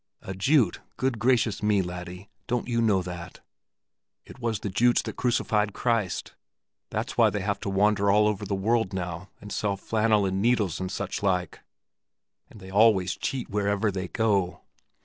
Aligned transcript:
"A 0.23 0.33
Jute? 0.33 0.79
Good 0.97 1.19
gracious 1.19 1.61
me, 1.61 1.83
laddie, 1.83 2.27
don't 2.47 2.67
you 2.67 2.81
know 2.81 3.03
that? 3.03 3.41
It 4.25 4.39
was 4.39 4.61
the 4.61 4.69
Jutes 4.71 5.03
that 5.03 5.15
crucified 5.15 5.73
Christ. 5.75 6.33
That's 6.89 7.19
why 7.19 7.29
they 7.29 7.41
have 7.41 7.59
to 7.59 7.69
wander 7.69 8.09
all 8.09 8.27
over 8.27 8.43
the 8.43 8.55
world 8.55 8.93
now, 8.93 9.29
and 9.39 9.51
sell 9.53 9.77
flannel 9.77 10.25
and 10.25 10.41
needles, 10.41 10.79
and 10.79 10.91
such 10.91 11.21
like; 11.21 11.59
and 12.49 12.59
they 12.59 12.71
always 12.71 13.15
cheat 13.15 13.51
wherever 13.51 13.91
they 13.91 14.07
go. 14.07 14.61